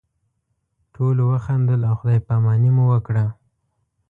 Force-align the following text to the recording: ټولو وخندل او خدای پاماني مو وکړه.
ټولو 0.93 1.21
وخندل 1.31 1.81
او 1.89 1.93
خدای 1.99 2.19
پاماني 2.27 2.69
مو 2.75 2.83
وکړه. 2.91 3.25